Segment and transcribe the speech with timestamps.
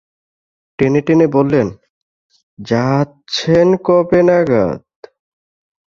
[0.79, 1.67] টেনে-টেনে বললেন,
[2.59, 4.81] যাচ্ছেন কবে নাগাদ?